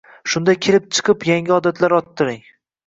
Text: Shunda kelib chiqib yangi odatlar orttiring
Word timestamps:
Shunda 0.35 0.55
kelib 0.67 0.87
chiqib 0.95 1.27
yangi 1.31 1.57
odatlar 1.61 1.99
orttiring 2.01 2.47